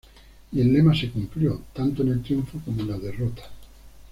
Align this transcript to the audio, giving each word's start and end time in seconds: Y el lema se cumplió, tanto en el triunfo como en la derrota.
Y 0.51 0.59
el 0.59 0.73
lema 0.73 0.95
se 0.95 1.11
cumplió, 1.11 1.61
tanto 1.75 2.01
en 2.01 2.09
el 2.09 2.23
triunfo 2.23 2.59
como 2.65 2.81
en 2.81 2.87
la 2.89 2.97
derrota. 2.97 3.43